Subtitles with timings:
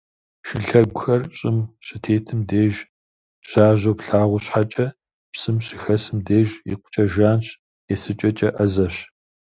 [0.47, 2.75] Шылъэгухэр щӏым щытетым деж
[3.49, 4.87] жьажьэу плъагъу щхьэкӏэ,
[5.31, 7.47] псым щыхэсым деж икъукӏэ жанщ,
[7.93, 8.95] есыкӏэкӏэ ӏэзэщ.